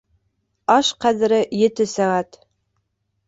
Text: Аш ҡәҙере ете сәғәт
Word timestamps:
Аш 0.75 0.89
ҡәҙере 1.03 1.37
ете 1.57 1.87
сәғәт 1.93 2.39